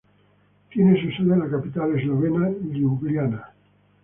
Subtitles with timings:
[0.71, 3.51] Tiene su sede en la capital eslovena, Liubliana.